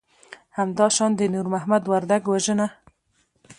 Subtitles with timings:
[0.57, 2.67] همدا شان د نور محمد وردک وژنه